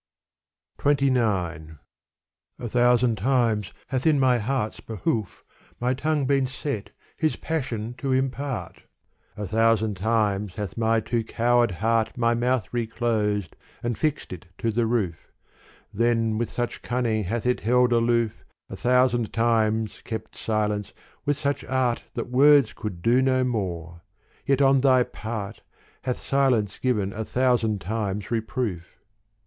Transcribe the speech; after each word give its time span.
XXIX 0.79 1.77
A 2.57 2.67
THOUSAND 2.67 3.19
times 3.19 3.71
hath 3.89 4.07
in 4.07 4.19
my 4.19 4.39
heart's 4.39 4.79
behoof 4.79 5.43
My 5.79 5.93
tongue 5.93 6.25
been 6.25 6.47
set 6.47 6.89
his 7.15 7.35
passion 7.35 7.93
to 7.99 8.11
impart: 8.11 8.81
A 9.37 9.45
thousand 9.45 9.97
times 9.97 10.55
hath 10.55 10.75
my 10.75 11.01
too 11.01 11.23
coward 11.23 11.69
heart 11.69 12.17
My 12.17 12.33
mouth 12.33 12.65
reclosed 12.71 13.55
and 13.83 13.95
fixed 13.95 14.33
it 14.33 14.47
to 14.57 14.71
the 14.71 14.87
roof: 14.87 15.31
Then 15.93 16.39
with 16.39 16.49
such 16.49 16.81
cunning 16.81 17.25
hath 17.25 17.45
it 17.45 17.59
held 17.59 17.93
aloof, 17.93 18.43
A 18.71 18.75
thousand 18.75 19.31
times 19.31 20.01
kept 20.03 20.35
silence 20.35 20.93
with 21.27 21.37
such 21.37 21.63
art 21.65 22.05
That 22.15 22.31
words 22.31 22.73
could 22.73 23.03
do 23.03 23.21
no 23.21 23.43
more: 23.43 24.01
yet 24.47 24.63
on 24.63 24.81
thy 24.81 25.03
part 25.03 25.61
Hath 26.01 26.17
silence 26.23 26.79
given 26.79 27.13
a 27.13 27.23
thousand 27.23 27.81
times 27.81 28.31
reproof. 28.31 28.87